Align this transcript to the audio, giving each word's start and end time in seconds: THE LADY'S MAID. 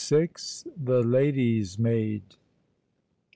THE 0.79 1.03
LADY'S 1.03 1.77
MAID. 1.77 2.23